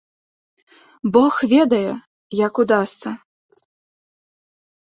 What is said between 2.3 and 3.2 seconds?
як удасца.